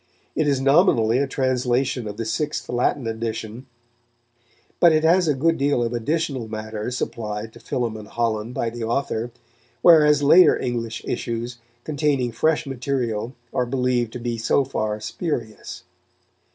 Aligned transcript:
It 0.35 0.47
is 0.47 0.59
nominally 0.59 1.19
a 1.19 1.27
translation 1.27 2.07
of 2.07 2.17
the 2.17 2.25
sixth 2.25 2.67
Latin 2.69 3.05
edition, 3.05 3.67
but 4.79 4.91
it 4.91 5.03
has 5.03 5.27
a 5.27 5.35
good 5.35 5.59
deal 5.59 5.83
of 5.83 5.93
additional 5.93 6.47
matter 6.47 6.89
supplied 6.89 7.53
to 7.53 7.59
Philémon 7.59 8.07
Holland 8.07 8.55
by 8.55 8.71
the 8.71 8.83
author, 8.83 9.29
whereas 9.83 10.23
later 10.23 10.57
English 10.59 11.03
issues 11.05 11.59
containing 11.83 12.31
fresh 12.31 12.65
material 12.65 13.35
are 13.53 13.67
believed 13.67 14.11
to 14.13 14.19
be 14.19 14.39
so 14.39 14.63
far 14.63 14.99
spurious. 14.99 15.83